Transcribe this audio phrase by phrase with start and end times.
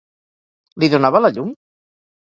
[0.85, 1.57] Li donava la llum?